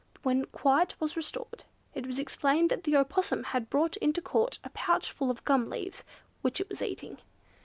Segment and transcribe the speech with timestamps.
[0.23, 1.63] When quiet was restored,
[1.93, 5.69] it was explained that the Opossum had brought into Court a pouch full of gum
[5.69, 6.03] leaves,
[6.41, 7.19] which it was eating.